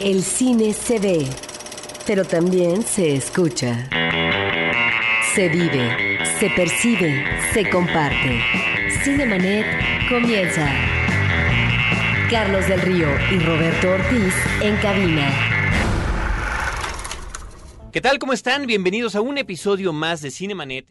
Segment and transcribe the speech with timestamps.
[0.00, 1.26] El cine se ve,
[2.06, 3.86] pero también se escucha.
[5.34, 8.40] Se vive, se percibe, se comparte.
[9.04, 9.66] Cinemanet
[10.08, 10.66] comienza.
[12.30, 15.30] Carlos del Río y Roberto Ortiz en cabina.
[17.92, 18.18] ¿Qué tal?
[18.18, 18.66] ¿Cómo están?
[18.66, 20.86] Bienvenidos a un episodio más de Cinemanet.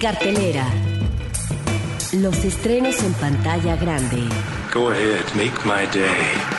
[0.00, 0.68] Cartelera.
[2.12, 4.22] Los estrenos en pantalla grande.
[4.72, 6.53] Go ahead, make my day.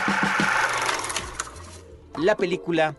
[2.26, 2.96] La película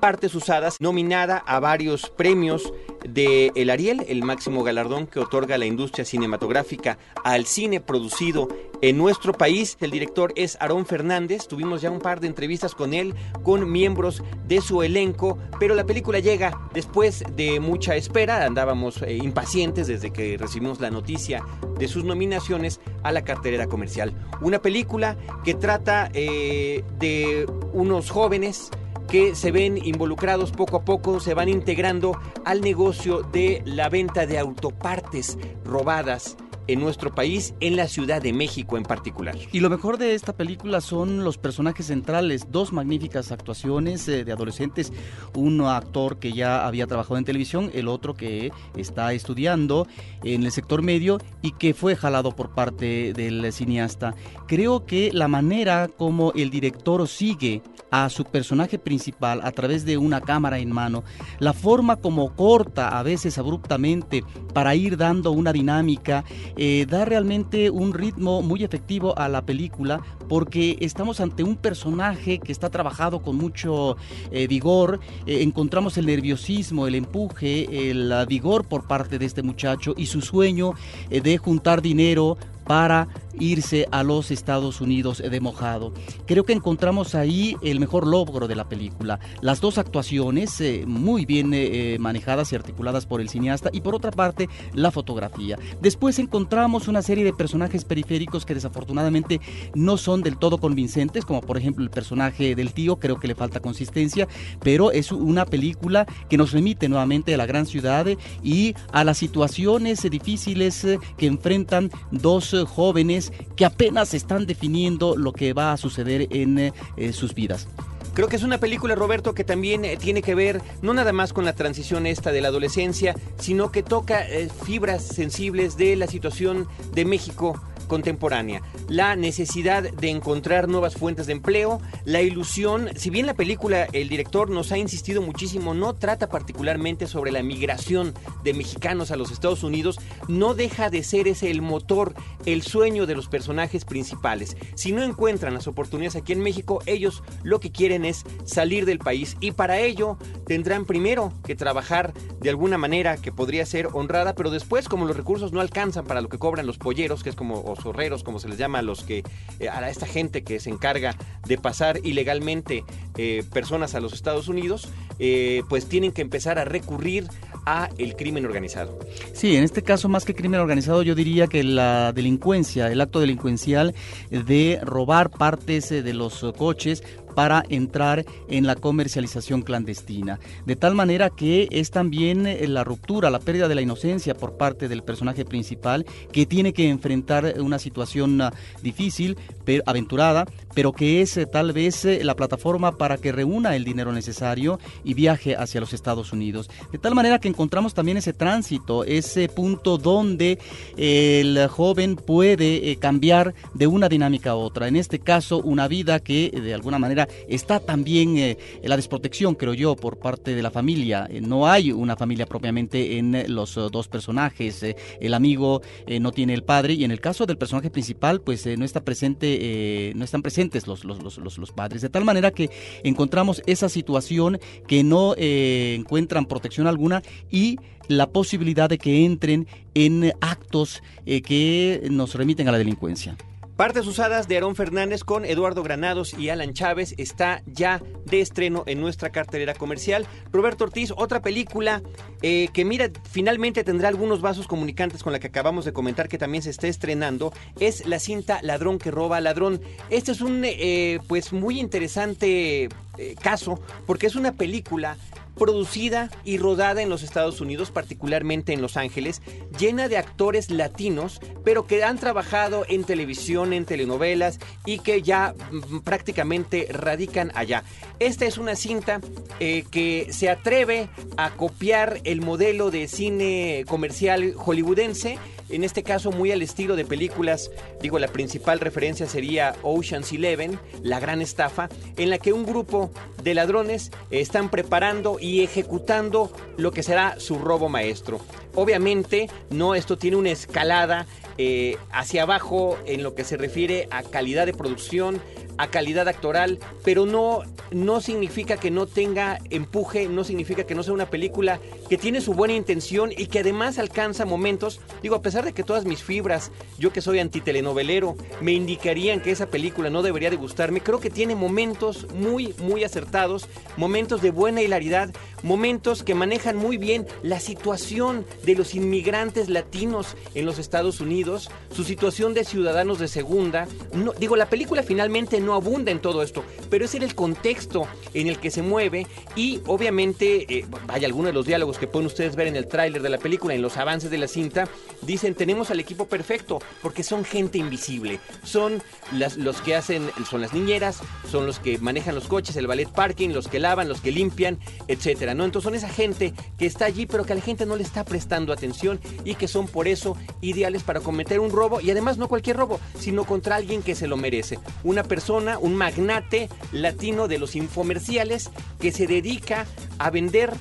[0.00, 2.72] Partes Usadas, nominada a varios premios
[3.08, 8.48] de El Ariel, el máximo galardón que otorga la industria cinematográfica al cine producido
[8.82, 9.76] en nuestro país.
[9.80, 11.46] El director es Aarón Fernández.
[11.46, 15.84] Tuvimos ya un par de entrevistas con él, con miembros de su elenco, pero la
[15.84, 18.44] película llega después de mucha espera.
[18.44, 21.42] Andábamos eh, impacientes desde que recibimos la noticia
[21.78, 24.14] de sus nominaciones a la cartelera comercial.
[24.40, 28.70] Una película que trata eh, de unos jóvenes
[29.10, 34.26] que se ven involucrados poco a poco, se van integrando al negocio de la venta
[34.26, 39.36] de autopartes robadas en nuestro país, en la Ciudad de México en particular.
[39.52, 44.32] Y lo mejor de esta película son los personajes centrales, dos magníficas actuaciones eh, de
[44.32, 44.92] adolescentes,
[45.34, 49.86] un actor que ya había trabajado en televisión, el otro que está estudiando
[50.22, 54.14] en el sector medio y que fue jalado por parte del cineasta.
[54.46, 59.98] Creo que la manera como el director sigue a su personaje principal a través de
[59.98, 61.02] una cámara en mano,
[61.38, 64.24] la forma como corta a veces abruptamente
[64.54, 66.24] para ir dando una dinámica,
[66.62, 72.38] eh, da realmente un ritmo muy efectivo a la película porque estamos ante un personaje
[72.38, 73.96] que está trabajado con mucho
[74.30, 79.94] eh, vigor, eh, encontramos el nerviosismo, el empuje, el vigor por parte de este muchacho
[79.96, 80.74] y su sueño
[81.08, 82.36] de juntar dinero
[82.66, 83.08] para
[83.38, 85.92] irse a los Estados Unidos de mojado.
[86.26, 89.20] Creo que encontramos ahí el mejor logro de la película.
[89.40, 93.94] Las dos actuaciones eh, muy bien eh, manejadas y articuladas por el cineasta y por
[93.94, 95.58] otra parte la fotografía.
[95.80, 99.40] Después encontramos una serie de personajes periféricos que desafortunadamente
[99.74, 103.34] no son del todo convincentes, como por ejemplo el personaje del tío, creo que le
[103.34, 104.28] falta consistencia,
[104.62, 108.06] pero es una película que nos remite nuevamente a la gran ciudad
[108.42, 113.19] y a las situaciones difíciles eh, que enfrentan dos jóvenes
[113.56, 116.72] que apenas están definiendo lo que va a suceder en eh,
[117.12, 117.68] sus vidas.
[118.14, 121.32] Creo que es una película, Roberto, que también eh, tiene que ver no nada más
[121.32, 126.08] con la transición esta de la adolescencia, sino que toca eh, fibras sensibles de la
[126.08, 133.10] situación de México contemporánea, la necesidad de encontrar nuevas fuentes de empleo, la ilusión, si
[133.10, 138.14] bien la película, el director nos ha insistido muchísimo, no trata particularmente sobre la migración
[138.44, 142.14] de mexicanos a los Estados Unidos, no deja de ser ese el motor,
[142.46, 144.56] el sueño de los personajes principales.
[144.76, 149.00] Si no encuentran las oportunidades aquí en México, ellos lo que quieren es salir del
[149.00, 154.36] país y para ello tendrán primero que trabajar de alguna manera que podría ser honrada,
[154.36, 157.36] pero después como los recursos no alcanzan para lo que cobran los polleros, que es
[157.36, 159.22] como zorreros, como se les llama a los que,
[159.58, 162.84] eh, a esta gente que se encarga de pasar ilegalmente
[163.16, 164.88] eh, personas a los Estados Unidos,
[165.18, 167.28] eh, pues tienen que empezar a recurrir
[167.66, 168.98] a el crimen organizado.
[169.34, 173.20] Sí, en este caso más que crimen organizado yo diría que la delincuencia, el acto
[173.20, 173.94] delincuencial
[174.30, 177.02] de robar partes de los coches
[177.40, 180.38] para entrar en la comercialización clandestina.
[180.66, 184.58] De tal manera que es también eh, la ruptura, la pérdida de la inocencia por
[184.58, 188.52] parte del personaje principal que tiene que enfrentar una situación ah,
[188.82, 189.38] difícil,
[189.86, 190.44] aventurada,
[190.74, 194.78] pero que es eh, tal vez eh, la plataforma para que reúna el dinero necesario
[195.02, 196.68] y viaje hacia los Estados Unidos.
[196.92, 200.58] De tal manera que encontramos también ese tránsito, ese punto donde
[200.98, 204.88] el joven puede cambiar de una dinámica a otra.
[204.88, 209.74] En este caso, una vida que de alguna manera está también eh, la desprotección, creo
[209.74, 211.26] yo, por parte de la familia.
[211.30, 214.82] Eh, no hay una familia propiamente en eh, los dos personajes.
[215.20, 215.82] el amigo
[216.20, 220.12] no tiene el padre y en el caso del personaje principal, pues no está presente,
[220.16, 222.02] no están presentes los, padres.
[222.02, 222.70] De tal manera que
[223.04, 227.78] encontramos esa situación que no encuentran protección alguna y
[228.08, 233.36] la posibilidad de que entren en actos que nos remiten a la delincuencia.
[233.80, 238.84] Partes usadas de Aarón Fernández con Eduardo Granados y Alan Chávez está ya de estreno
[238.86, 240.26] en nuestra cartelera comercial.
[240.52, 242.02] Roberto Ortiz, otra película
[242.42, 246.36] eh, que mira, finalmente tendrá algunos vasos comunicantes con la que acabamos de comentar que
[246.36, 249.80] también se está estrenando, es la cinta Ladrón que roba ladrón.
[250.10, 252.90] Este es un eh, pues muy interesante
[253.20, 255.16] eh, caso porque es una película
[255.60, 259.42] producida y rodada en los Estados Unidos, particularmente en Los Ángeles,
[259.78, 265.54] llena de actores latinos, pero que han trabajado en televisión, en telenovelas y que ya
[265.70, 267.84] mm, prácticamente radican allá.
[268.20, 269.20] Esta es una cinta
[269.58, 275.38] eh, que se atreve a copiar el modelo de cine comercial hollywoodense
[275.70, 277.70] en este caso muy al estilo de películas,
[278.00, 283.10] digo, la principal referencia sería Ocean's Eleven, la gran estafa, en la que un grupo
[283.42, 288.40] de ladrones están preparando y ejecutando lo que será su robo maestro.
[288.74, 291.26] Obviamente, no, esto tiene una escalada
[291.58, 295.40] eh, hacia abajo en lo que se refiere a calidad de producción,
[295.80, 301.02] a calidad actoral, pero no, no significa que no tenga empuje, no significa que no
[301.02, 301.80] sea una película
[302.10, 305.82] que tiene su buena intención y que además alcanza momentos, digo, a pesar de que
[305.82, 310.56] todas mis fibras, yo que soy antitelenovelero, me indicarían que esa película no debería de
[310.56, 313.66] gustarme, creo que tiene momentos muy, muy acertados,
[313.96, 315.30] momentos de buena hilaridad,
[315.62, 321.70] momentos que manejan muy bien la situación de los inmigrantes latinos en los Estados Unidos,
[321.90, 323.88] su situación de ciudadanos de segunda.
[324.12, 328.06] No, digo, la película finalmente no abunda en todo esto, pero es en el contexto
[328.34, 329.26] en el que se mueve
[329.56, 333.22] y obviamente, eh, vaya, algunos de los diálogos que pueden ustedes ver en el tráiler
[333.22, 334.88] de la película, en los avances de la cinta,
[335.22, 339.02] dicen, tenemos al equipo perfecto, porque son gente invisible, son
[339.32, 341.20] las, los que hacen, son las niñeras,
[341.50, 344.78] son los que manejan los coches, el ballet parking, los que lavan, los que limpian,
[345.08, 345.64] etcétera, ¿no?
[345.64, 348.24] Entonces son esa gente que está allí, pero que a la gente no le está
[348.24, 352.48] prestando atención y que son por eso ideales para cometer un robo y además no
[352.48, 357.58] cualquier robo, sino contra alguien que se lo merece, una persona un magnate latino de
[357.58, 358.70] los infomerciales
[359.00, 359.86] que se dedica
[360.18, 360.72] a vender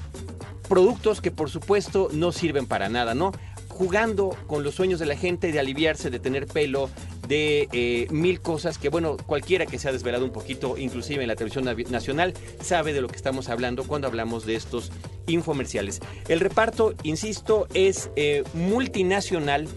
[0.68, 3.32] productos que por supuesto no sirven para nada, ¿no?
[3.68, 6.90] Jugando con los sueños de la gente de aliviarse, de tener pelo,
[7.28, 11.30] de eh, mil cosas que, bueno, cualquiera que se ha desvelado un poquito, inclusive en
[11.30, 14.92] la televisión nacional, sabe de lo que estamos hablando cuando hablamos de estos
[15.28, 16.02] infomerciales.
[16.28, 19.68] El reparto, insisto, es eh, multinacional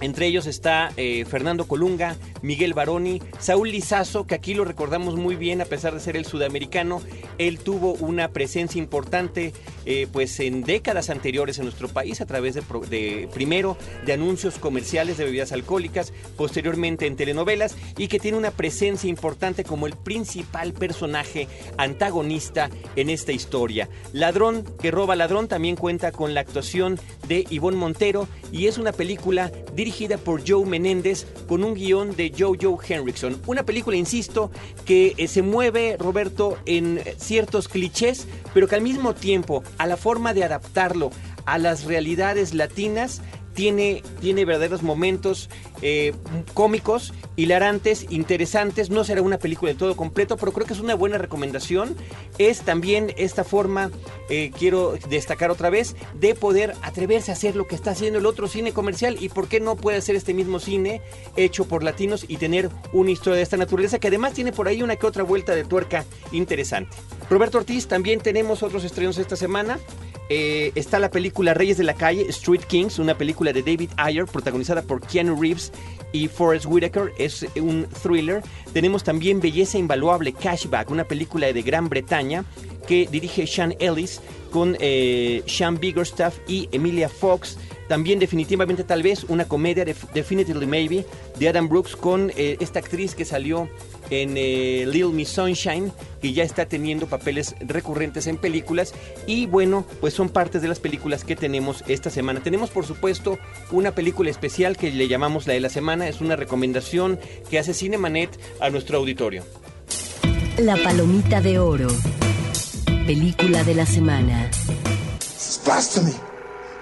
[0.00, 5.36] entre ellos está eh, Fernando Colunga, Miguel Baroni, Saúl Lizazo, que aquí lo recordamos muy
[5.36, 7.02] bien a pesar de ser el sudamericano.
[7.38, 9.52] Él tuvo una presencia importante
[9.86, 15.16] eh, pues en décadas anteriores en nuestro país a través de, primero de anuncios comerciales
[15.16, 20.72] de bebidas alcohólicas, posteriormente en telenovelas y que tiene una presencia importante como el principal
[20.72, 23.88] personaje antagonista en esta historia.
[24.12, 26.98] Ladrón que roba ladrón también cuenta con la actuación
[27.28, 32.29] de Ivonne Montero y es una película dirigida por Joe Menéndez con un guion de
[32.38, 33.40] Jojo Henriksen.
[33.46, 34.50] Una película, insisto,
[34.84, 39.96] que eh, se mueve, Roberto, en ciertos clichés, pero que al mismo tiempo, a la
[39.96, 41.10] forma de adaptarlo
[41.46, 43.22] a las realidades latinas,
[43.54, 45.48] tiene, tiene verdaderos momentos
[45.82, 46.12] eh,
[46.54, 48.90] cómicos, hilarantes, interesantes.
[48.90, 51.96] No será una película de todo completo, pero creo que es una buena recomendación.
[52.38, 53.90] Es también esta forma,
[54.28, 58.26] eh, quiero destacar otra vez, de poder atreverse a hacer lo que está haciendo el
[58.26, 61.00] otro cine comercial y por qué no puede hacer este mismo cine
[61.36, 64.82] hecho por latinos y tener una historia de esta naturaleza que además tiene por ahí
[64.82, 66.96] una que otra vuelta de tuerca interesante.
[67.28, 69.78] Roberto Ortiz, también tenemos otros estrenos esta semana.
[70.32, 74.26] Eh, está la película Reyes de la Calle, Street Kings, una película de David Ayer,
[74.26, 75.72] protagonizada por Keanu Reeves
[76.12, 77.12] y Forrest Whitaker.
[77.18, 78.40] Es un thriller.
[78.72, 82.44] Tenemos también Belleza Invaluable, Cashback, una película de Gran Bretaña
[82.86, 84.20] que dirige Sean Ellis
[84.52, 87.58] con eh, Sean Biggerstaff y Emilia Fox.
[87.90, 91.04] También definitivamente tal vez una comedia, de Definitely Maybe,
[91.40, 93.68] de Adam Brooks con eh, esta actriz que salió
[94.10, 95.90] en eh, Little Miss Sunshine,
[96.22, 98.94] que ya está teniendo papeles recurrentes en películas.
[99.26, 102.38] Y bueno, pues son partes de las películas que tenemos esta semana.
[102.38, 103.40] Tenemos por supuesto
[103.72, 106.06] una película especial que le llamamos la de la semana.
[106.06, 107.18] Es una recomendación
[107.50, 109.42] que hace Cinemanet a nuestro auditorio.
[110.58, 111.88] La Palomita de Oro.
[113.04, 114.48] Película de la semana.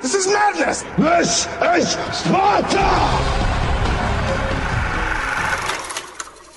[0.00, 0.84] This is madness.
[0.96, 2.86] This is Sparta.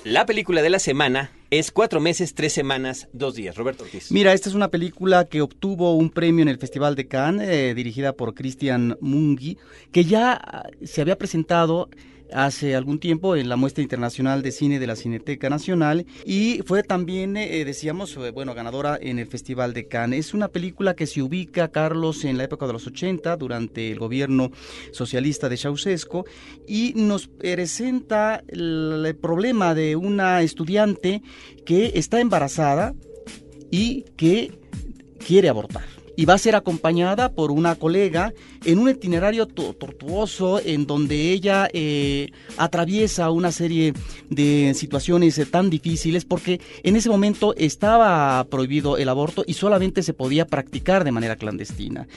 [0.04, 3.56] La película de la semana es cuatro meses, tres semanas, dos días.
[3.56, 4.12] Roberto Ortiz.
[4.12, 7.74] Mira, esta es una película que obtuvo un premio en el Festival de Cannes, eh,
[7.74, 9.58] dirigida por Christian Mungi,
[9.92, 11.90] que ya se había presentado
[12.34, 16.84] hace algún tiempo en la muestra internacional de cine de la Cineteca Nacional y fue
[16.84, 20.28] también, eh, decíamos, eh, bueno, ganadora en el Festival de Cannes.
[20.28, 24.00] Es una película que se ubica, Carlos, en la época de los 80, durante el
[24.00, 24.52] gobierno
[24.92, 26.26] socialista de Ceausescu
[26.68, 31.22] y nos presenta el problema de una estudiante
[31.66, 32.94] que está embarazada
[33.70, 34.52] y que
[35.26, 38.34] quiere abortar y va a ser acompañada por una colega
[38.66, 43.94] en un itinerario tortuoso en donde ella eh, atraviesa una serie
[44.30, 50.04] de situaciones eh, tan difíciles porque en ese momento estaba prohibido el aborto y solamente
[50.04, 52.08] se podía practicar de manera clandestina.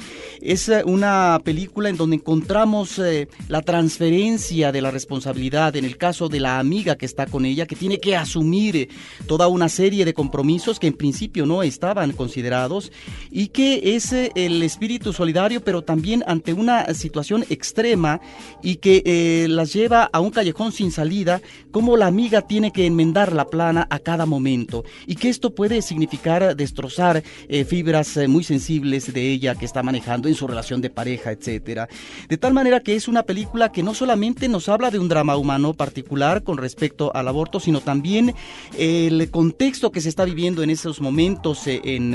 [0.41, 3.01] Es eh, una película en donde encontramos
[3.49, 7.67] la transferencia de la responsabilidad en el caso de la amiga que está con ella,
[7.67, 8.89] que tiene que asumir
[9.27, 12.93] toda una serie de compromisos que en principio no estaban considerados
[13.31, 18.19] y que es el espíritu solidario, pero también ante una situación extrema
[18.63, 22.87] y que eh, las lleva a un callejón sin salida, como la amiga tiene que
[22.87, 28.27] enmendar la plana a cada momento y que esto puede significar destrozar eh, fibras eh,
[28.27, 31.87] muy sensibles de ella que está manejando en su relación de pareja, etcétera.
[32.31, 35.37] De tal manera que es una película que no solamente nos habla de un drama
[35.37, 38.35] humano particular con respecto al aborto, sino también
[38.79, 42.15] el contexto que se está viviendo en esos momentos en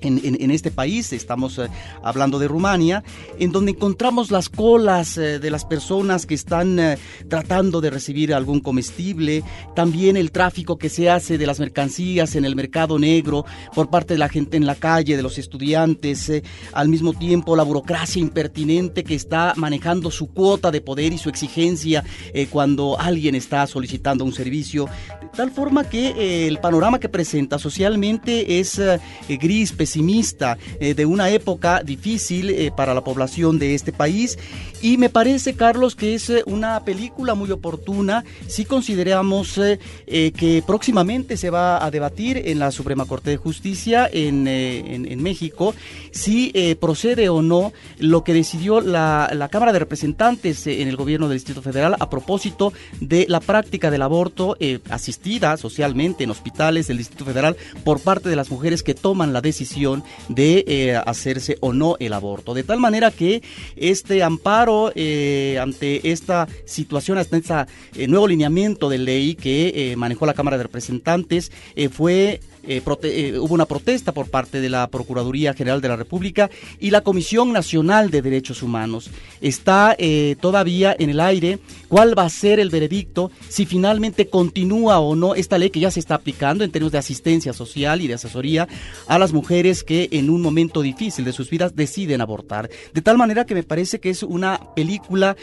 [0.00, 1.68] en, este país, estamos eh,
[2.02, 3.02] hablando de Rumania,
[3.38, 6.98] en donde encontramos las colas eh, de las personas que están eh,
[7.28, 9.42] tratando de recibir algún comestible,
[9.74, 14.14] también el tráfico que se hace de las mercancías en el mercado negro por parte
[14.14, 16.30] de la gente en la calle, de los estudiantes,
[16.72, 21.28] al mismo tiempo la burocracia impertinente que está manejando su cuota de poder y su
[21.28, 22.04] exigencia
[22.50, 24.86] cuando alguien está solicitando un servicio,
[25.20, 28.80] de tal forma que el panorama que presenta socialmente es
[29.28, 34.36] gris, pesimista eh, de una época difícil eh, para la población de este país
[34.82, 39.60] y me parece, Carlos, que es eh, una película muy oportuna si consideramos
[40.06, 45.74] que próximamente se va a debatir en la Suprema Corte de Justicia en, en, México
[46.10, 51.28] si procede o no lo que decidió la, la Cámara de Representantes en el gobierno
[51.28, 54.56] del Distrito Federal a propósito de la práctica del aborto
[54.90, 59.40] asistida socialmente en hospitales del Distrito Federal por parte de las mujeres que toman la
[59.40, 62.54] decisión de eh, hacerse o no el aborto.
[62.54, 63.42] De tal manera que
[63.76, 67.66] este amparo eh, ante esta situación, hasta este
[68.08, 71.52] nuevo lineamiento de ley que manejó la Cámara de Representantes,
[71.90, 76.50] fue eh, eh, hubo una protesta por parte de la Procuraduría General de la República
[76.80, 79.10] y la Comisión Nacional de Derechos Humanos.
[79.40, 81.58] Está eh, todavía en el aire
[81.88, 85.90] cuál va a ser el veredicto, si finalmente continúa o no esta ley que ya
[85.90, 88.66] se está aplicando en términos de asistencia social y de asesoría
[89.06, 92.68] a las mujeres que en un momento difícil de sus vidas deciden abortar.
[92.92, 95.36] De tal manera que me parece que es una película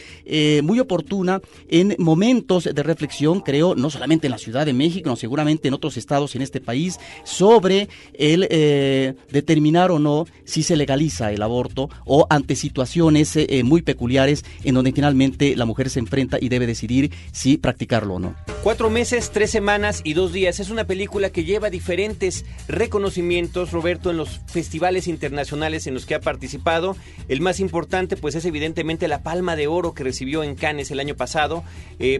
[0.63, 5.15] muy oportuna en momentos de reflexión, creo, no solamente en la Ciudad de México, no,
[5.15, 10.75] seguramente en otros estados en este país, sobre el eh, determinar o no si se
[10.75, 15.89] legaliza el aborto o ante situaciones eh, eh, muy peculiares en donde finalmente la mujer
[15.89, 18.35] se enfrenta y debe decidir si practicarlo o no.
[18.63, 20.59] Cuatro meses, tres semanas y dos días.
[20.59, 26.15] Es una película que lleva diferentes reconocimientos, Roberto, en los festivales internacionales en los que
[26.15, 26.95] ha participado.
[27.27, 30.99] El más importante, pues, es evidentemente la Palma de Oro que recibió en Cannes el
[30.99, 31.63] año pasado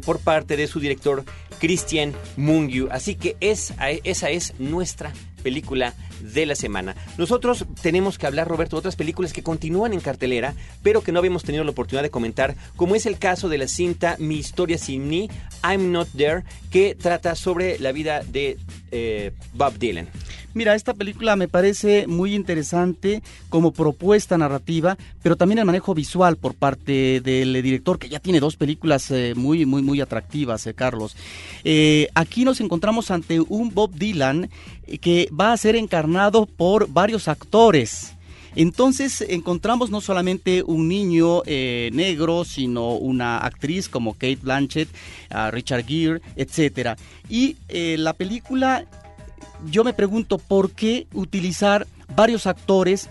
[0.05, 1.23] por parte de su director
[1.59, 2.89] Christian Mungiu.
[2.91, 3.73] Así que es,
[4.03, 5.13] esa es nuestra nuestra
[5.43, 6.93] película de la semana.
[7.17, 11.19] Nosotros tenemos que hablar, Roberto, de otras películas que continúan en cartelera, pero que no
[11.19, 14.77] habíamos tenido la oportunidad de comentar, como es el caso de la cinta Mi historia
[14.77, 15.29] sin mí,
[15.63, 18.57] I'm Not There, que trata sobre la vida de
[18.91, 20.09] eh, Bob Dylan.
[20.55, 26.38] Mira, esta película me parece muy interesante como propuesta narrativa, pero también el manejo visual
[26.38, 30.75] por parte del director, que ya tiene dos películas eh, muy, muy, muy atractivas, eh,
[30.75, 31.15] Carlos.
[31.63, 34.51] Eh, aquí nos encontramos ante un Bob Dylan
[35.01, 38.13] que va a ser encarnado por varios actores.
[38.55, 44.89] Entonces encontramos no solamente un niño negro, sino una actriz como Kate Blanchett,
[45.50, 46.95] Richard Gere, etc.
[47.27, 48.86] Y la película
[49.70, 53.10] yo me pregunto por qué utilizar varios actores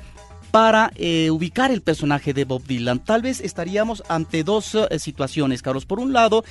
[0.50, 2.99] para eh, ubicar el personaje de Bob Dylan.
[2.99, 5.87] Tal vez estaríamos ante dos eh, situaciones, Carlos.
[5.87, 6.44] Por un lado,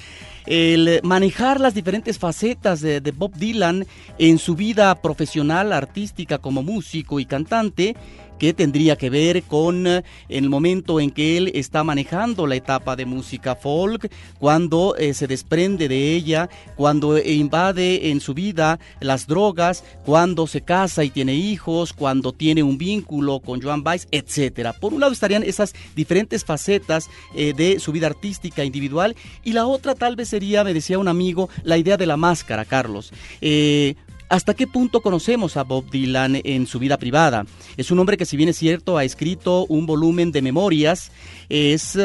[0.47, 3.85] el manejar las diferentes facetas de, de Bob Dylan
[4.17, 7.95] en su vida profesional, artística como músico y cantante
[8.41, 12.95] que tendría que ver con eh, el momento en que él está manejando la etapa
[12.95, 19.27] de música folk, cuando eh, se desprende de ella, cuando invade en su vida las
[19.27, 24.73] drogas, cuando se casa y tiene hijos, cuando tiene un vínculo con Joan Baez, etcétera.
[24.73, 29.67] Por un lado estarían esas diferentes facetas eh, de su vida artística individual y la
[29.67, 33.13] otra tal vez sería, me decía un amigo, la idea de la máscara, Carlos.
[34.31, 37.45] ¿Hasta qué punto conocemos a Bob Dylan en su vida privada?
[37.75, 41.11] Es un hombre que si bien es cierto ha escrito un volumen de memorias,
[41.49, 41.99] es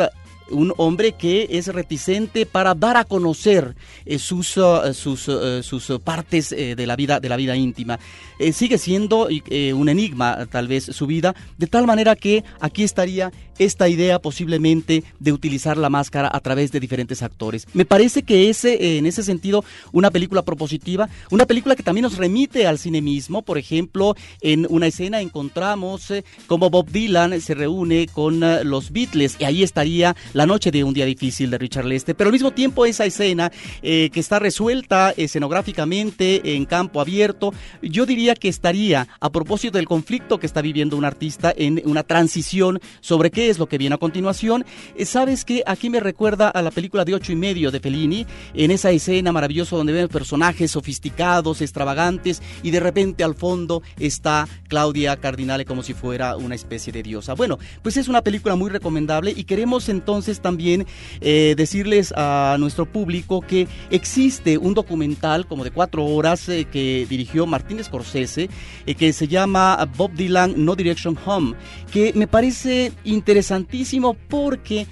[0.50, 3.74] un hombre que es reticente para dar a conocer
[4.04, 7.98] eh, sus, uh, sus, uh, sus partes eh, de, la vida, de la vida íntima.
[8.38, 9.28] Eh, sigue siendo
[9.74, 15.02] un enigma tal vez su vida, de tal manera que aquí estaría esta idea posiblemente
[15.18, 17.66] de utilizar la máscara a través de diferentes actores.
[17.72, 22.18] Me parece que ese, en ese sentido, una película propositiva, una película que también nos
[22.18, 26.12] remite al cine mismo, por ejemplo, en una escena encontramos
[26.46, 30.92] como Bob Dylan se reúne con los Beatles y ahí estaría La noche de un
[30.92, 33.50] día difícil de Richard Leste, pero al mismo tiempo esa escena
[33.80, 39.88] eh, que está resuelta escenográficamente en campo abierto, yo diría que estaría a propósito del
[39.88, 43.94] conflicto que está viviendo un artista en una transición sobre qué es lo que viene
[43.94, 44.66] a continuación.
[44.94, 48.26] Eh, Sabes que aquí me recuerda a la película de ocho y medio de Fellini,
[48.52, 54.46] en esa escena maravillosa donde vemos personajes sofisticados, extravagantes, y de repente al fondo está
[54.68, 57.32] Claudia Cardinale como si fuera una especie de diosa.
[57.32, 60.86] Bueno, pues es una película muy recomendable y queremos entonces también
[61.20, 67.06] eh, decirles a nuestro público que existe un documental como de cuatro horas eh, que
[67.08, 68.50] dirigió Martín Scorsese,
[68.86, 71.54] eh, que se llama Bob Dylan No Direction Home,
[71.92, 74.86] que me parece interesantísimo porque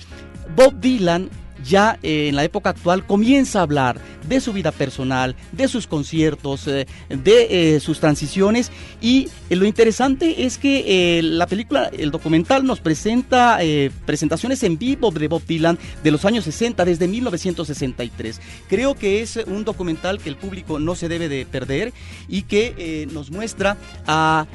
[0.57, 1.31] Bob Dylan
[1.65, 5.87] ya eh, en la época actual comienza a hablar de su vida personal, de sus
[5.87, 12.65] conciertos, eh, de eh, sus transiciones y lo interesante es que la película, el documental
[12.65, 13.59] nos presenta
[14.05, 18.41] presentaciones en vivo de Bob Dylan de los años 60, desde 1963.
[18.69, 21.93] Creo que es un documental que el público no se debe de perder
[22.29, 24.47] y que nos muestra a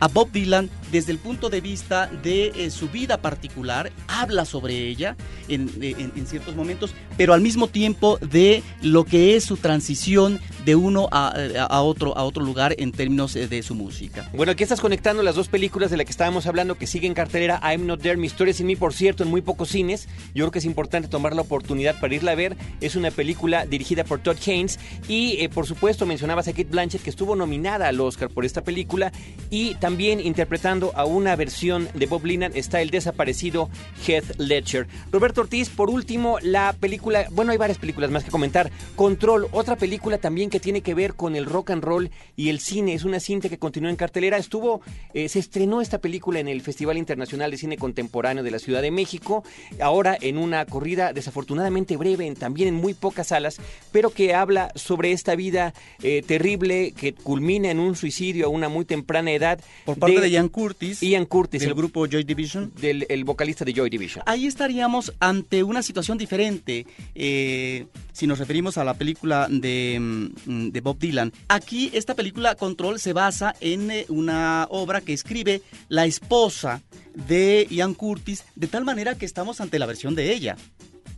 [0.00, 4.88] a Bob Dylan desde el punto de vista de eh, su vida particular, habla sobre
[4.88, 5.16] ella
[5.48, 10.40] en, en- en ciertos momentos, pero al mismo tiempo de lo que es su transición
[10.64, 11.32] de uno a,
[11.68, 14.28] a otro, a otro lugar en términos eh, de su música.
[14.34, 17.60] Bueno, aquí estás conectando las dos películas de las que estábamos hablando que siguen cartelera
[17.62, 20.08] I'm Not There, Mi Historia Sin Mí, por cierto, en muy pocos cines.
[20.34, 22.56] Yo creo que es importante tomar la oportunidad para irla a ver.
[22.80, 24.78] Es una película dirigida por Todd Haynes
[25.08, 28.62] y, eh, por supuesto, mencionabas a Kate Blanchett que estuvo nominada al Oscar por esta
[28.62, 29.12] película
[29.50, 33.68] y también interpretando a una versión de Bob Dylan está el desaparecido
[34.06, 34.86] Heath Ledger.
[35.10, 38.70] Roberto Ortiz, por último, la película, bueno, hay varias películas más que comentar.
[38.96, 42.60] Control, otra película también que tiene que ver con el rock and roll y el
[42.60, 42.94] cine.
[42.94, 44.36] Es una cinta que continúa en cartelera.
[44.36, 44.80] Estuvo,
[45.14, 48.82] eh, se estrenó esta película en el Festival Internacional de Cine Contemporáneo de la Ciudad
[48.82, 49.44] de México.
[49.80, 53.58] Ahora en una corrida desafortunadamente breve, en, también en muy pocas salas,
[53.90, 58.68] pero que habla sobre esta vida eh, terrible que culmina en un suicidio a una
[58.68, 59.60] muy temprana edad.
[59.84, 62.72] Por parte de, Ian Curtis, Ian Curtis, del el grupo Joy Division.
[62.78, 64.22] del el vocalista de Joy Division.
[64.26, 70.68] Ahí estaríamos ante una situación diferente eh, si nos referimos a la película de, mm,
[70.68, 71.32] de Bob Dylan.
[71.48, 76.82] Aquí esta película Control se basa en eh, una obra que escribe la esposa
[77.14, 80.56] de Ian Curtis, de tal manera que estamos ante la versión de ella.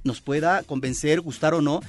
[0.05, 1.81] Nos pueda convencer, gustar o no,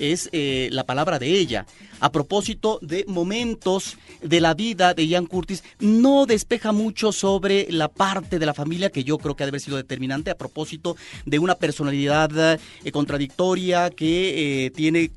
[0.00, 1.66] es eh, la palabra de ella.
[2.00, 7.88] A propósito de momentos de la vida de Ian Curtis, no despeja mucho sobre la
[7.88, 10.96] parte de la familia que yo creo que ha de haber sido determinante a propósito
[11.26, 15.10] de una personalidad eh, contradictoria que eh, tiene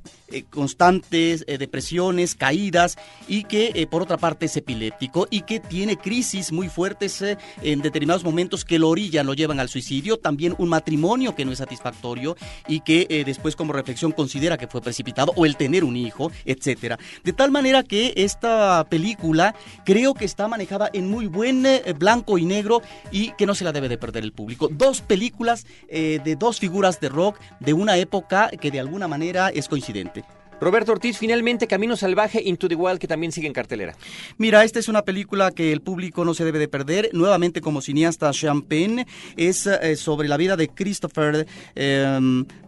[0.49, 6.69] constantes depresiones, caídas y que por otra parte es epiléptico y que tiene crisis muy
[6.69, 7.23] fuertes
[7.61, 11.51] en determinados momentos que lo orillan, lo llevan al suicidio, también un matrimonio que no
[11.51, 12.35] es satisfactorio
[12.67, 16.97] y que después como reflexión considera que fue precipitado o el tener un hijo, etcétera.
[17.23, 19.53] De tal manera que esta película
[19.85, 22.81] creo que está manejada en muy buen eh, blanco y negro
[23.11, 24.69] y que no se la debe de perder el público.
[24.71, 29.49] Dos películas eh, de dos figuras de rock de una época que de alguna manera
[29.49, 30.23] es coincidente.
[30.63, 33.95] Roberto Ortiz, finalmente Camino Salvaje, Into the Wild, que también sigue en cartelera.
[34.37, 37.09] Mira, esta es una película que el público no se debe de perder.
[37.13, 41.45] Nuevamente, como cineasta Champagne, es eh, sobre la vida de Christopher
[41.75, 42.19] eh,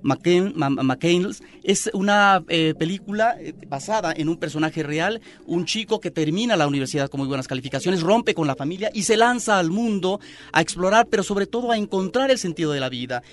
[0.02, 0.54] McCain.
[1.64, 6.68] Es una eh, película eh, basada en un personaje real, un chico que termina la
[6.68, 10.20] universidad con muy buenas calificaciones, rompe con la familia y se lanza al mundo
[10.52, 13.24] a explorar, pero sobre todo a encontrar el sentido de la vida,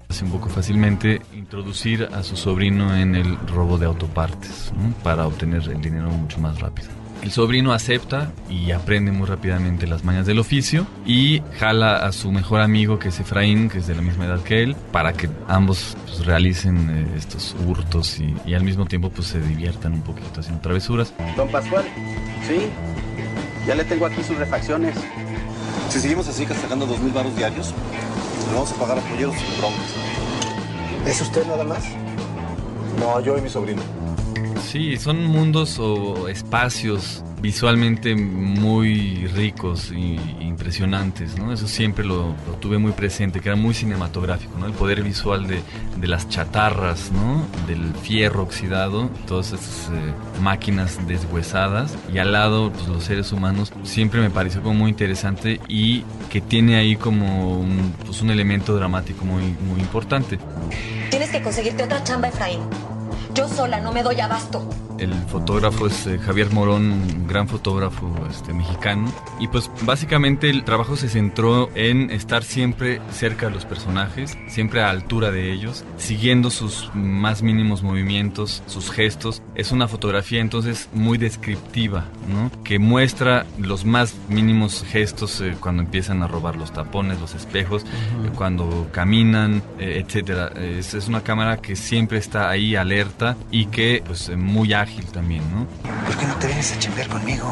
[0.07, 4.93] Hace un poco fácilmente introducir a su sobrino en el robo de autopartes ¿no?
[5.03, 6.87] para obtener el dinero mucho más rápido.
[7.21, 12.31] El sobrino acepta y aprende muy rápidamente las mañas del oficio y jala a su
[12.31, 15.27] mejor amigo que es Efraín, que es de la misma edad que él, para que
[15.49, 20.01] ambos pues, realicen eh, estos hurtos y, y, al mismo tiempo pues se diviertan un
[20.01, 21.13] poquito haciendo travesuras.
[21.35, 21.83] Don Pascual,
[22.47, 22.69] ¿sí?
[23.67, 24.95] Ya le tengo aquí sus refacciones.
[25.89, 27.73] Si seguimos así castigando dos mil baros diarios,
[28.47, 29.93] le vamos a pagar a polleros sin broncas.
[31.05, 31.83] ¿Es usted nada más?
[32.97, 33.81] No, yo y mi sobrino.
[34.61, 41.53] Sí, son mundos o espacios visualmente muy ricos y impresionantes, ¿no?
[41.53, 44.65] Eso siempre lo, lo, tuve muy presente, que era muy cinematográfico, ¿no?
[44.65, 45.61] El poder visual de,
[45.97, 47.45] de las chatarras, ¿no?
[47.67, 53.71] Del fierro oxidado, todas esas eh, máquinas deshuesadas y al lado, pues los seres humanos,
[53.83, 58.75] siempre me pareció como muy interesante y que tiene ahí como un, pues, un elemento
[58.75, 60.39] dramático muy, muy importante.
[61.11, 62.61] Tienes que conseguirte otra chamba, Efraín.
[63.37, 64.86] Yo sola no me doy abasto.
[64.99, 69.11] El fotógrafo es eh, Javier Morón, un gran fotógrafo este, mexicano.
[69.39, 74.81] Y pues básicamente el trabajo se centró en estar siempre cerca de los personajes, siempre
[74.81, 79.43] a altura de ellos, siguiendo sus más mínimos movimientos, sus gestos.
[79.53, 82.51] Es una fotografía entonces muy descriptiva, ¿no?
[82.63, 87.83] Que muestra los más mínimos gestos eh, cuando empiezan a robar los tapones, los espejos,
[87.83, 88.27] uh -huh.
[88.27, 90.51] eh, cuando caminan, etcétera.
[90.55, 95.43] Es, es, una cámara que siempre está ahí alerta y que pues muy ágil también,
[95.51, 95.65] ¿no?
[96.05, 97.45] ¿Por qué no te vienes a chambear conmigo?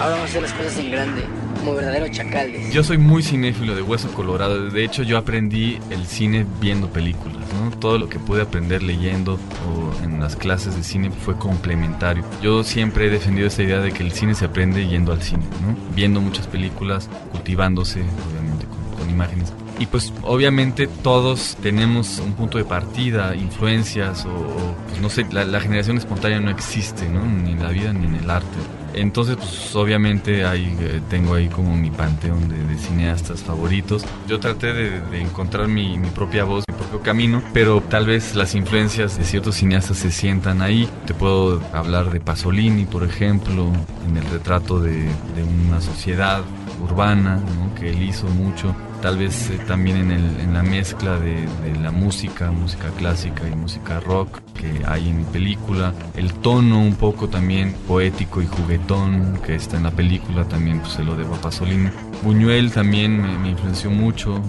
[0.00, 1.24] Ahora vamos a hacer las cosas en grande,
[1.60, 2.72] como verdadero chacales.
[2.72, 4.70] Yo soy muy cinéfilo de hueso colorado.
[4.70, 7.70] De hecho, yo aprendí el cine viendo películas, ¿no?
[7.78, 12.24] Todo lo que pude aprender leyendo o en las clases de cine fue complementario.
[12.42, 15.44] Yo siempre he defendido esta idea de que el cine se aprende yendo al cine,
[15.62, 15.76] ¿no?
[15.94, 22.58] Viendo muchas películas, cultivándose, obviamente, con, con imágenes y pues obviamente todos tenemos un punto
[22.58, 27.24] de partida, influencias o, o pues no sé, la, la, generación espontánea no existe, ¿no?
[27.24, 28.58] Ni en la vida ni en el arte.
[28.94, 34.04] Entonces pues obviamente ahí, eh, tengo ahí como mi panteón de, de cineastas favoritos.
[34.28, 38.36] Yo traté de, de encontrar mi, mi, propia voz, mi propio camino, pero tal vez
[38.36, 40.88] las influencias de ciertos cineastas se sientan ahí.
[41.06, 43.72] Te puedo hablar de Pasolini, por ejemplo,
[44.08, 46.44] en el retrato de, de una sociedad
[46.80, 47.74] urbana, ¿no?
[47.74, 52.50] que él hizo mucho tal vez eh, también en, la mezcla de, de, la música,
[52.50, 57.74] música clásica y música rock que hay en mi película, el tono un poco también
[57.86, 61.90] poético y juguetón que está en la película, también pues, se lo debo a Pasolini.
[62.22, 64.40] Buñuel también me, me influenció mucho,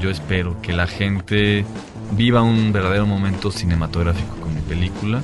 [0.00, 1.66] yo espero que la gente
[2.12, 5.20] viva un verdadero momento cinematográfico con mi película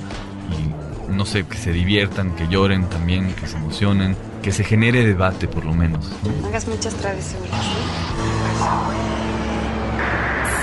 [0.51, 4.16] y no sé, que se diviertan, que lloren también, que se emocionen,
[4.47, 6.09] que se genere debate por lo menos.
[6.23, 6.47] ¿no?
[6.47, 7.51] Hagas muchas travesuras.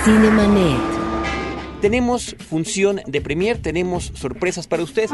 [0.06, 0.80] Cinemanet.
[1.82, 5.10] Tenemos función de premier, tenemos sorpresas para usted.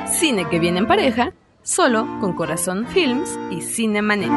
[0.07, 4.31] Cine que viene en pareja, solo con Corazón Films y Cinemanet.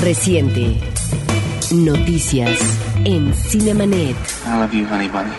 [0.00, 0.93] Reciente.
[1.74, 2.60] Noticias
[3.04, 4.14] en Cinemanet.
[4.46, 5.32] I love you, honey bunny.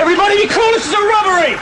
[0.00, 1.56] Everybody be cool, this is a robbery!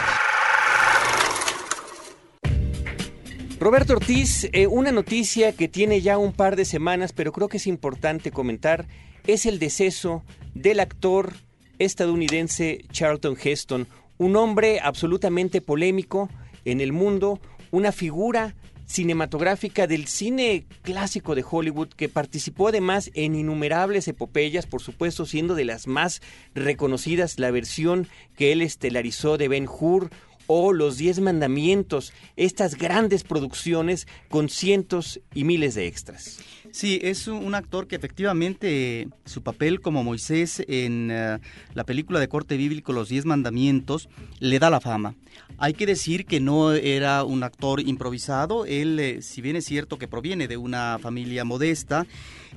[3.58, 7.56] Roberto Ortiz, eh, una noticia que tiene ya un par de semanas, pero creo que
[7.56, 8.86] es importante comentar,
[9.26, 10.22] es el deceso
[10.54, 11.32] del actor
[11.80, 16.28] estadounidense Charlton Heston, un hombre absolutamente polémico
[16.64, 17.40] en el mundo,
[17.72, 18.54] una figura
[18.90, 25.54] cinematográfica del cine clásico de Hollywood que participó además en innumerables epopeyas, por supuesto siendo
[25.54, 26.20] de las más
[26.56, 30.10] reconocidas la versión que él estelarizó de Ben Hur
[30.48, 36.40] o Los Diez Mandamientos, estas grandes producciones con cientos y miles de extras.
[36.72, 41.38] Sí, es un actor que efectivamente su papel como Moisés en eh,
[41.74, 45.14] la película de corte bíblico Los Diez Mandamientos le da la fama.
[45.58, 49.98] Hay que decir que no era un actor improvisado, él, eh, si bien es cierto
[49.98, 52.06] que proviene de una familia modesta,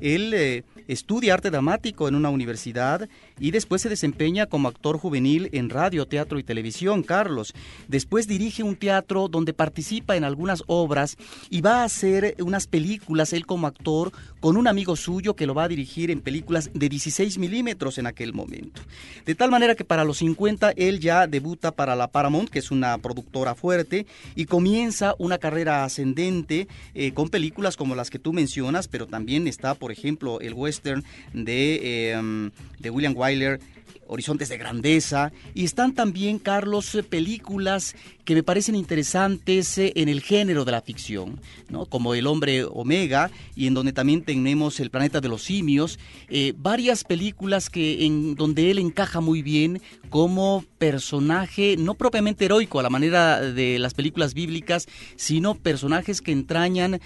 [0.01, 3.08] él eh, estudia arte dramático en una universidad
[3.39, 7.53] y después se desempeña como actor juvenil en radio, teatro y televisión, Carlos.
[7.88, 11.17] Después dirige un teatro donde participa en algunas obras
[11.49, 15.53] y va a hacer unas películas, él como actor, con un amigo suyo que lo
[15.53, 18.82] va a dirigir en películas de 16 milímetros en aquel momento.
[19.25, 22.71] De tal manera que para los 50 él ya debuta para la Paramount, que es
[22.71, 28.34] una productora fuerte, y comienza una carrera ascendente eh, con películas como las que tú
[28.34, 33.60] mencionas, pero también está, por ejemplo, el western de, em, de William Wyler,
[34.08, 40.10] Horizontes de Grandeza, y están también, Carlos, eh, películas que me parecen interesantes eh, en
[40.10, 41.39] el género de la ficción,
[41.70, 41.86] ¿no?
[41.86, 46.54] como El hombre Omega, y en donde también tenemos El planeta de los simios, eh,
[46.58, 52.84] varias películas que en donde él encaja muy bien como personaje, no propiamente heroico a
[52.84, 57.00] la manera de las películas bíblicas, sino personajes que entrañan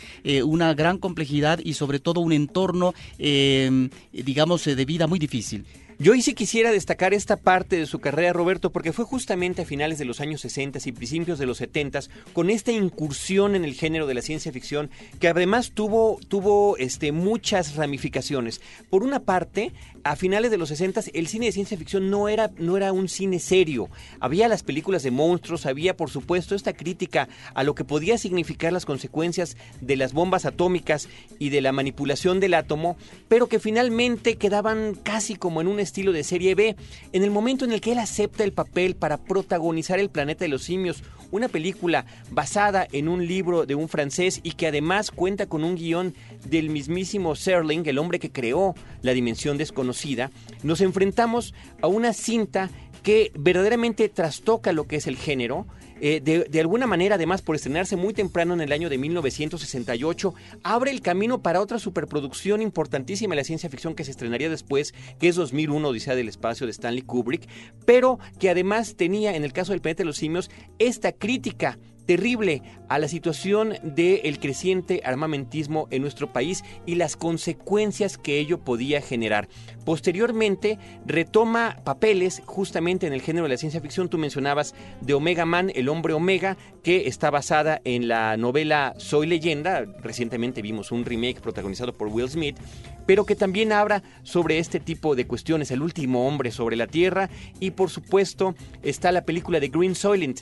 [0.43, 2.93] una gran complejidad y sobre todo un entorno,
[4.11, 5.65] digamos, de vida muy difícil.
[5.99, 9.97] Yo sí quisiera destacar esta parte de su carrera, Roberto, porque fue justamente a finales
[9.97, 12.01] de los años 60 y principios de los 70
[12.33, 17.11] con esta incursión en el género de la ciencia ficción que además tuvo, tuvo este,
[17.11, 18.61] muchas ramificaciones.
[18.91, 22.51] Por una parte, a finales de los 60 el cine de ciencia ficción no era,
[22.59, 23.89] no era un cine serio.
[24.19, 28.71] Había las películas de monstruos, había por supuesto esta crítica a lo que podía significar
[28.71, 34.35] las consecuencias de las bombas atómicas y de la manipulación del átomo, pero que finalmente
[34.35, 36.75] quedaban casi como en un estilo de serie B.
[37.13, 40.49] En el momento en el que él acepta el papel para protagonizar El planeta de
[40.49, 45.47] los simios, una película basada en un libro de un francés y que además cuenta
[45.47, 46.13] con un guion
[46.45, 50.31] del mismísimo Serling, el hombre que creó la dimensión desconocida,
[50.63, 52.69] nos enfrentamos a una cinta
[53.03, 55.65] que verdaderamente trastoca lo que es el género,
[56.01, 60.33] eh, de, alguna manera, además, por estrenarse muy temprano en el año de 1968,
[60.63, 64.93] abre el camino para otra superproducción importantísima de la ciencia ficción que se estrenaría después,
[65.19, 67.47] que es 2001, Odisea del Espacio de Stanley Kubrick,
[67.85, 72.63] pero que además tenía, en el caso del planeta de los simios, esta crítica terrible
[72.89, 79.01] a la situación del creciente armamentismo en nuestro país y las consecuencias que ello podía
[79.01, 79.47] generar.
[79.85, 84.09] Posteriormente retoma papeles justamente en el género de la ciencia ficción.
[84.09, 89.27] Tú mencionabas de Omega Man, el hombre Omega, que está basada en la novela Soy
[89.27, 89.85] leyenda.
[90.01, 92.57] Recientemente vimos un remake protagonizado por Will Smith,
[93.05, 97.29] pero que también habla sobre este tipo de cuestiones, el último hombre sobre la Tierra
[97.59, 100.41] y por supuesto está la película de Green Soylent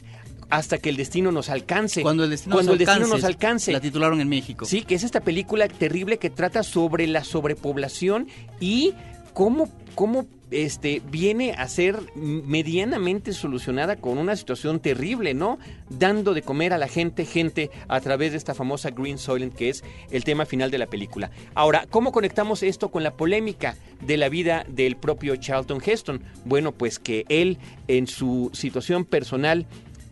[0.49, 2.01] hasta que el destino nos alcance.
[2.01, 4.65] Cuando el destino, nos, alcance, La titularon en México.
[4.65, 8.27] Sí, que es esta película terrible que trata sobre la sobrepoblación
[8.59, 8.93] y
[9.33, 15.59] cómo, cómo este, viene a ser medianamente solucionada con una situación terrible, ¿no?
[15.89, 19.69] Dando de comer a la gente, gente, a través de esta famosa Green Soylent, que
[19.69, 21.31] es el tema final de la película.
[21.55, 26.21] Ahora, ¿cómo conectamos esto con la polémica de la vida del propio Charlton Heston?
[26.45, 29.65] Bueno, pues que él, en su situación personal,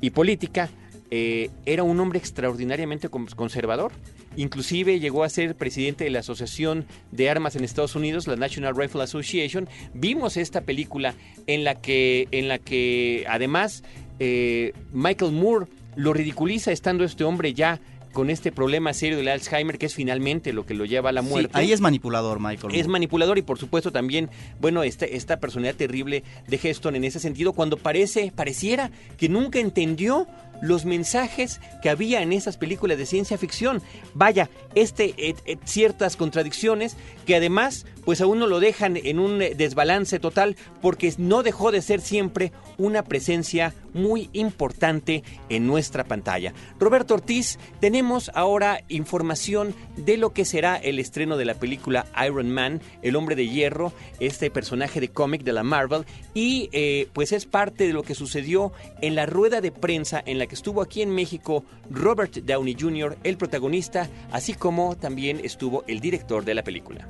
[0.03, 0.69] y política,
[1.11, 3.93] eh, era un hombre extraordinariamente conservador.
[4.35, 8.75] Inclusive llegó a ser presidente de la Asociación de Armas en Estados Unidos, la National
[8.75, 9.69] Rifle Association.
[9.93, 11.15] Vimos esta película
[11.47, 13.85] en la que, en la que además
[14.19, 17.79] eh, Michael Moore lo ridiculiza estando este hombre ya
[18.13, 21.21] con este problema serio del Alzheimer, que es finalmente lo que lo lleva a la
[21.21, 21.49] muerte.
[21.53, 22.75] ahí es manipulador, Michael.
[22.75, 24.29] Es manipulador y por supuesto también,
[24.61, 29.59] bueno, esta, esta personalidad terrible de Heston en ese sentido, cuando parece, pareciera que nunca
[29.59, 30.27] entendió
[30.61, 33.81] los mensajes que había en esas películas de ciencia ficción.
[34.13, 35.35] Vaya, este,
[35.65, 41.43] ciertas contradicciones que además pues a uno lo dejan en un desbalance total porque no
[41.43, 46.53] dejó de ser siempre una presencia muy importante en nuestra pantalla.
[46.79, 52.49] Roberto Ortiz, tenemos ahora información de lo que será el estreno de la película Iron
[52.49, 57.31] Man, el hombre de hierro, este personaje de cómic de la Marvel, y eh, pues
[57.31, 60.55] es parte de lo que sucedió en la rueda de prensa en la la que
[60.55, 66.43] estuvo aquí en México Robert Downey Jr., el protagonista, así como también estuvo el director
[66.43, 67.07] de la película.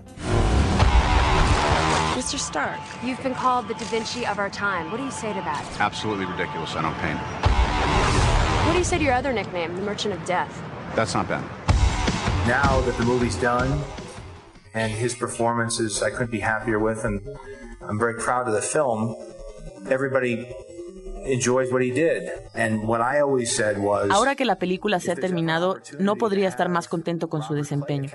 [2.15, 2.37] Mr.
[2.37, 4.91] Stark, you've been called the Da Vinci of our time.
[4.91, 5.65] What do you say to that?
[5.79, 6.75] Absolutely ridiculous.
[6.75, 7.19] I don't paint.
[8.67, 10.53] What do you say to your other nickname, the Merchant of Death?
[10.95, 11.43] That's not bad.
[12.47, 13.81] Now that the movie's done
[14.75, 17.19] and his performances I couldn't be happier with and
[17.81, 19.15] I'm very proud of the film,
[19.89, 20.53] everybody
[24.11, 28.09] Ahora que la película se ha terminado, no podría estar más contento con su desempeño.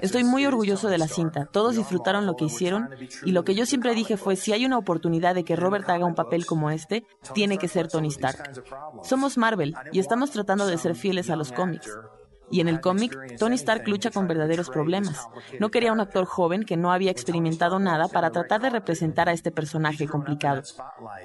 [0.00, 1.46] Estoy muy orgulloso de la cinta.
[1.46, 2.88] Todos disfrutaron lo que hicieron
[3.24, 6.06] y lo que yo siempre dije fue si hay una oportunidad de que Robert haga
[6.06, 8.62] un papel como este, tiene que ser Tony Stark.
[9.02, 11.90] Somos Marvel y estamos tratando de ser fieles a los cómics.
[12.52, 15.26] Y en el cómic, Tony Stark lucha con verdaderos problemas.
[15.58, 19.32] No quería un actor joven que no había experimentado nada para tratar de representar a
[19.32, 20.62] este personaje complicado.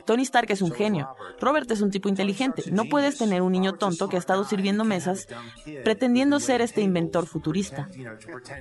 [0.06, 1.10] Tony Stark es un genio.
[1.40, 2.64] Robert es un tipo inteligente.
[2.72, 5.28] No puedes tener un niño tonto que ha estado sirviendo mesas
[5.84, 7.90] pretendiendo ser este inventor futurista.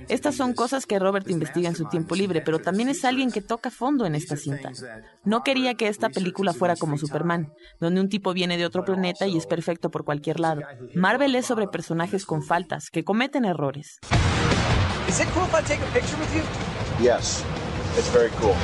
[0.09, 3.41] Estas son cosas que Robert investiga en su tiempo libre, pero también es alguien que
[3.41, 4.71] toca fondo en esta cinta.
[5.23, 9.27] No quería que esta película fuera como Superman, donde un tipo viene de otro planeta
[9.27, 10.61] y es perfecto por cualquier lado.
[10.95, 13.99] Marvel es sobre personajes con faltas, que cometen errores.
[15.07, 16.43] Is it cool if I take a picture with you?
[16.99, 17.43] Yes,
[17.97, 18.55] it's very cool.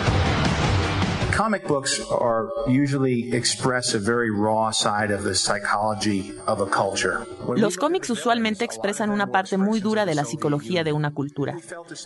[1.36, 7.26] comic books are usually express a very raw side of the psychology of a culture.
[7.56, 11.58] Los cómics usualmente expresan una parte muy dura de la psicología de una cultura.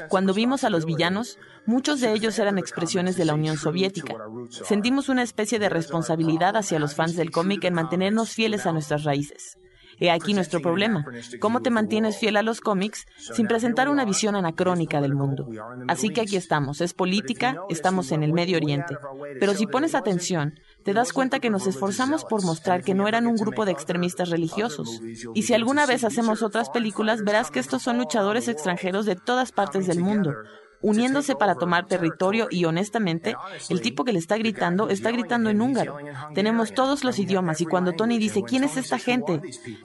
[0.07, 4.15] Cuando vimos a los villanos, muchos de ellos eran expresiones de la Unión Soviética.
[4.49, 9.03] Sentimos una especie de responsabilidad hacia los fans del cómic en mantenernos fieles a nuestras
[9.03, 9.57] raíces.
[9.99, 11.05] He aquí nuestro problema.
[11.39, 15.47] ¿Cómo te mantienes fiel a los cómics sin presentar una visión anacrónica del mundo?
[15.87, 16.81] Así que aquí estamos.
[16.81, 18.97] Es política, estamos en el Medio Oriente.
[19.39, 23.27] Pero si pones atención, te das cuenta que nos esforzamos por mostrar que no eran
[23.27, 25.01] un grupo de extremistas religiosos.
[25.33, 29.51] Y si alguna vez hacemos otras películas, verás que estos son luchadores extranjeros de todas
[29.51, 30.33] partes del mundo,
[30.81, 33.35] uniéndose para tomar territorio y honestamente,
[33.69, 35.97] el tipo que le está gritando está gritando en húngaro.
[36.33, 39.41] Tenemos todos los idiomas y cuando Tony dice, ¿quién es esta gente?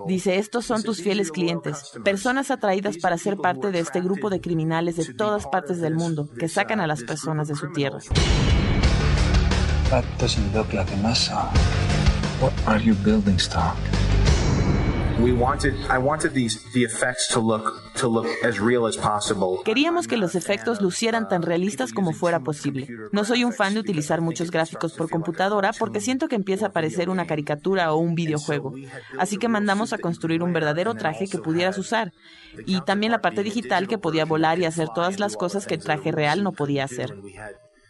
[0.07, 4.41] Dice, estos son tus fieles clientes, personas atraídas para ser parte de este grupo de
[4.41, 7.99] criminales de todas partes del mundo que sacan a las personas de su tierra.
[9.91, 11.53] That doesn't look like a.
[12.41, 13.77] What are you building, Stark?
[15.23, 19.61] We wanted, I wanted these, the effects to look, to look as real as possible.
[19.65, 22.89] Queríamos que los efectos lucieran tan realistas como fuera posible.
[23.13, 26.73] No soy un fan de utilizar muchos gráficos por computadora porque siento que empieza a
[26.73, 28.75] parecer una caricatura o un videojuego.
[29.17, 32.13] Así que mandamos a construir un verdadero traje que pudieras usar.
[32.67, 35.85] Y también la parte digital que podía volar y hacer todas las cosas que el
[35.85, 37.15] traje real no podía hacer.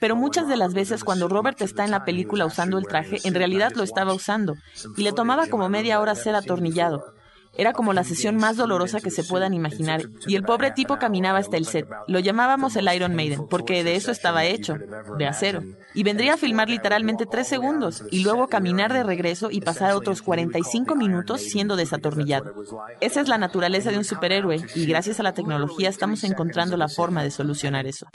[0.01, 3.35] Pero muchas de las veces cuando Robert está en la película usando el traje, en
[3.35, 4.57] realidad lo estaba usando,
[4.97, 7.14] y le tomaba como media hora ser atornillado.
[7.57, 11.38] Era como la sesión más dolorosa que se puedan imaginar, y el pobre tipo caminaba
[11.38, 11.87] hasta el set.
[12.09, 14.77] Lo llamábamos el Iron Maiden, porque de eso estaba hecho,
[15.19, 15.62] de acero.
[15.95, 20.23] Y vendría a filmar literalmente tres segundos, y luego caminar de regreso y pasar otros
[20.23, 22.55] 45 minutos siendo desatornillado.
[23.01, 26.88] Esa es la naturaleza de un superhéroe, y gracias a la tecnología estamos encontrando la
[26.88, 28.07] forma de solucionar eso.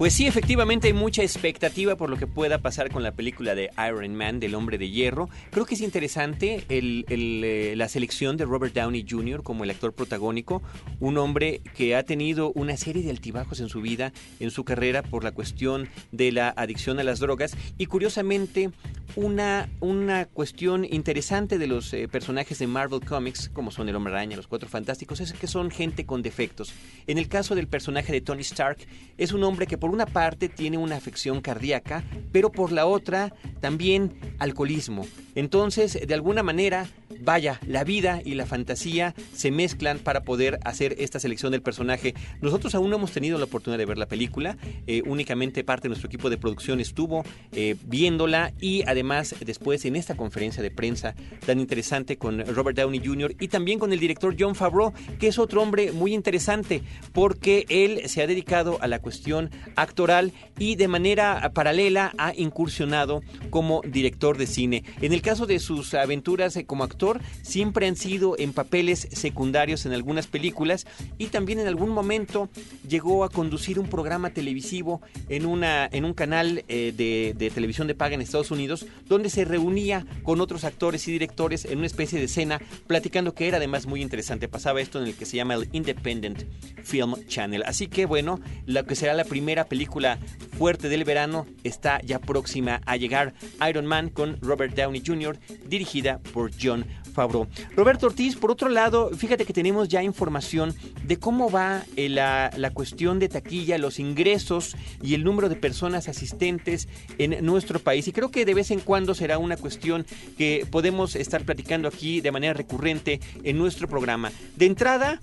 [0.00, 3.68] Pues sí, efectivamente hay mucha expectativa por lo que pueda pasar con la película de
[3.86, 5.28] Iron Man, del hombre de hierro.
[5.50, 9.42] Creo que es interesante eh, la selección de Robert Downey Jr.
[9.42, 10.62] como el actor protagónico,
[11.00, 15.02] un hombre que ha tenido una serie de altibajos en su vida, en su carrera,
[15.02, 18.70] por la cuestión de la adicción a las drogas y curiosamente
[19.16, 24.14] una, una cuestión interesante de los eh, personajes de Marvel Comics, como son el hombre
[24.14, 26.72] araña, los cuatro fantásticos, es que son gente con defectos.
[27.06, 28.78] En el caso del personaje de Tony Stark,
[29.18, 33.32] es un hombre que por una parte tiene una afección cardíaca, pero por la otra
[33.60, 35.06] también alcoholismo.
[35.34, 36.88] Entonces, de alguna manera,
[37.20, 42.14] vaya, la vida y la fantasía se mezclan para poder hacer esta selección del personaje.
[42.40, 45.90] Nosotros aún no hemos tenido la oportunidad de ver la película, eh, únicamente parte de
[45.90, 51.14] nuestro equipo de producción estuvo eh, viéndola y además después en esta conferencia de prensa
[51.46, 53.34] tan interesante con Robert Downey Jr.
[53.38, 58.08] y también con el director John Favreau, que es otro hombre muy interesante porque él
[58.08, 59.50] se ha dedicado a la cuestión
[59.82, 64.84] actoral y de manera paralela ha incursionado como director de cine.
[65.00, 69.86] En el caso de sus aventuras eh, como actor, siempre han sido en papeles secundarios
[69.86, 70.86] en algunas películas
[71.18, 72.48] y también en algún momento
[72.88, 77.94] llegó a conducir un programa televisivo en, una, en un canal eh, de, televisión de
[77.94, 82.20] paga en Estados Unidos donde se reunía con otros actores y directores en una especie
[82.20, 84.48] de cena, platicando que era además muy interesante.
[84.48, 86.44] Pasaba esto en el que se llama el Independent
[86.82, 87.62] Film Channel.
[87.66, 90.18] Así que bueno, lo que será la primera película
[90.58, 93.32] fuerte del verano está ya próxima a llegar.
[93.66, 97.46] Iron Man con Robert Downey Jr., dirigida por John Favreau.
[97.74, 100.74] Roberto Ortiz, por otro lado, fíjate que tenemos ya información
[101.04, 105.56] de cómo va eh, la, la cuestión de taquilla, los ingresos y el número de
[105.56, 106.88] personas asistentes
[107.18, 108.06] en nuestro país.
[108.08, 110.04] Y creo que de vez en cuando será una cuestión
[110.36, 114.32] que podemos estar platicando aquí de manera recurrente en nuestro programa.
[114.56, 115.20] De entrada,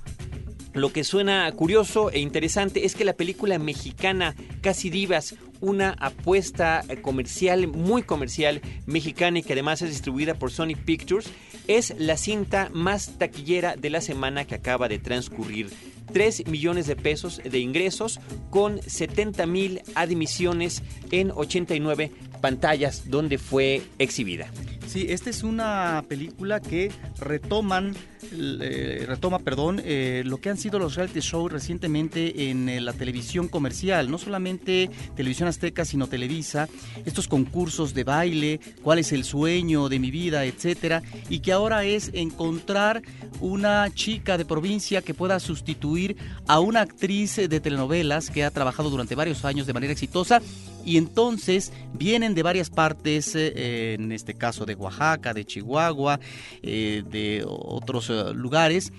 [0.77, 6.83] lo que suena curioso e interesante es que la película mexicana Casi Divas, una apuesta
[6.87, 11.29] eh, comercial, muy comercial mexicana y que además es distribuida por Sony Pictures,
[11.67, 15.69] es la cinta más taquillera de la semana que acaba de transcurrir.
[16.13, 18.19] 3 millones de pesos de ingresos
[18.49, 24.49] con 70 mil admisiones en 89 pantallas donde fue exhibida.
[24.97, 27.93] Sí, esta es una película que retoman,
[28.31, 33.47] retoma, perdón, eh, lo que han sido los reality shows recientemente en eh, la televisión
[33.47, 36.67] comercial, no solamente televisión azteca, sino Televisa,
[37.05, 41.83] estos concursos de baile, cuál es el sueño de mi vida, etcétera, y que ahora
[41.83, 43.03] es encontrar
[43.39, 46.17] una chica de provincia que pueda sustituir
[46.47, 50.41] a una actriz de telenovelas que ha trabajado durante varios años de manera exitosa
[50.87, 56.17] y entonces vienen de varias partes, eh, en este caso de Oaxaca, de Chihuahua,
[56.63, 58.93] eh, de otros eh, lugares,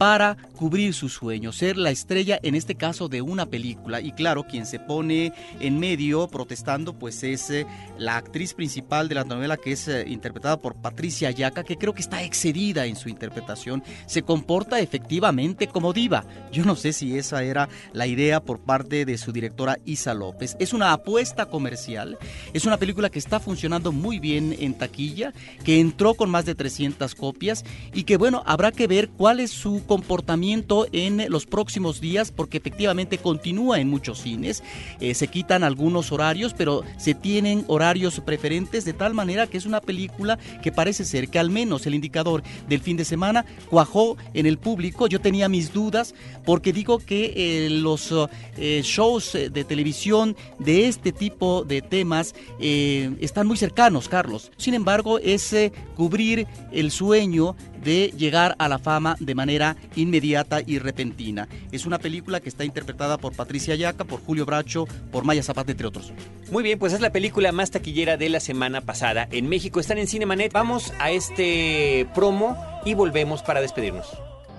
[0.00, 4.00] para cubrir su sueño, ser la estrella en este caso de una película.
[4.00, 7.66] Y claro, quien se pone en medio protestando pues es eh,
[7.98, 11.92] la actriz principal de la novela que es eh, interpretada por Patricia Yaca, que creo
[11.92, 16.24] que está excedida en su interpretación, se comporta efectivamente como diva.
[16.50, 20.56] Yo no sé si esa era la idea por parte de su directora Isa López.
[20.60, 22.16] Es una apuesta comercial,
[22.54, 26.54] es una película que está funcionando muy bien en taquilla, que entró con más de
[26.54, 32.00] 300 copias y que bueno, habrá que ver cuál es su comportamiento en los próximos
[32.00, 34.62] días porque efectivamente continúa en muchos cines.
[35.00, 39.66] Eh, se quitan algunos horarios, pero se tienen horarios preferentes de tal manera que es
[39.66, 44.16] una película que parece ser que al menos el indicador del fin de semana cuajó
[44.32, 45.08] en el público.
[45.08, 46.14] Yo tenía mis dudas
[46.46, 48.14] porque digo que eh, los
[48.58, 54.52] eh, shows de televisión de este tipo de temas están muy cercanos, Carlos.
[54.56, 55.52] Sin embargo, es
[55.96, 61.48] cubrir el sueño de llegar a la fama de manera inmediata y repentina.
[61.72, 65.72] Es una película que está interpretada por Patricia Yaca, por Julio Bracho, por Maya Zapata,
[65.72, 66.12] entre otros.
[66.50, 69.28] Muy bien, pues es la película más taquillera de la semana pasada.
[69.30, 70.52] En México están en Cinemanet.
[70.52, 74.06] Vamos a este promo y volvemos para despedirnos.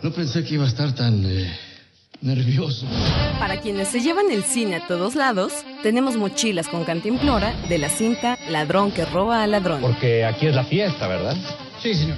[0.02, 1.24] No pensé que iba a estar tan...
[1.26, 1.52] Eh,
[2.22, 2.86] nervioso.
[3.40, 5.54] Para quienes se llevan el cine a todos lados,
[5.84, 9.82] tenemos mochilas con cantimplora de la cinta Ladrón que roba a ladrón.
[9.82, 11.36] Porque aquí es la fiesta, ¿verdad?
[11.82, 12.18] Sí, señor.